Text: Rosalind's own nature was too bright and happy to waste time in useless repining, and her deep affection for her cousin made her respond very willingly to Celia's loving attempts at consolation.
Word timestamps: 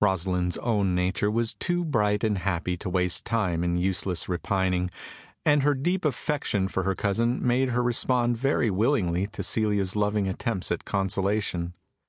Rosalind's 0.00 0.58
own 0.58 0.94
nature 0.94 1.28
was 1.28 1.52
too 1.52 1.84
bright 1.84 2.22
and 2.22 2.38
happy 2.38 2.76
to 2.76 2.88
waste 2.88 3.24
time 3.24 3.64
in 3.64 3.74
useless 3.74 4.28
repining, 4.28 4.90
and 5.44 5.64
her 5.64 5.74
deep 5.74 6.04
affection 6.04 6.68
for 6.68 6.84
her 6.84 6.94
cousin 6.94 7.44
made 7.44 7.70
her 7.70 7.82
respond 7.82 8.36
very 8.38 8.70
willingly 8.70 9.26
to 9.26 9.42
Celia's 9.42 9.96
loving 9.96 10.28
attempts 10.28 10.70
at 10.70 10.84
consolation. 10.84 11.74